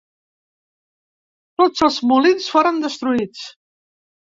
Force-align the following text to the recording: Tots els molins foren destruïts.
Tots 1.63 1.85
els 1.89 2.01
molins 2.13 2.51
foren 2.57 2.83
destruïts. 2.89 3.47